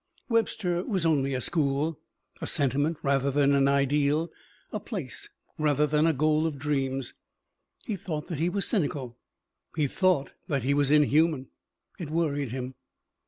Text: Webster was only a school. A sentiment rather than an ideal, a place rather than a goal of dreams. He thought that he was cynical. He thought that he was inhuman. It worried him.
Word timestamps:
Webster 0.29 0.81
was 0.83 1.05
only 1.05 1.35
a 1.35 1.41
school. 1.41 1.99
A 2.41 2.47
sentiment 2.47 2.97
rather 3.03 3.29
than 3.29 3.53
an 3.53 3.67
ideal, 3.67 4.31
a 4.71 4.79
place 4.79 5.29
rather 5.59 5.85
than 5.85 6.07
a 6.07 6.11
goal 6.11 6.47
of 6.47 6.57
dreams. 6.57 7.13
He 7.85 7.95
thought 7.97 8.27
that 8.29 8.39
he 8.39 8.49
was 8.49 8.65
cynical. 8.67 9.19
He 9.75 9.85
thought 9.85 10.33
that 10.47 10.63
he 10.63 10.73
was 10.73 10.89
inhuman. 10.89 11.49
It 11.99 12.09
worried 12.09 12.49
him. 12.49 12.73